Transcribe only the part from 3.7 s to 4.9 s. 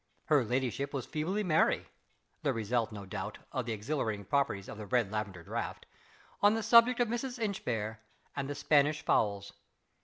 exhilarating properties of the